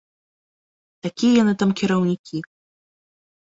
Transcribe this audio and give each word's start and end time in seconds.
Такія 1.07 1.33
яны 1.43 1.53
там 1.65 1.69
кіраўнікі! 1.83 2.37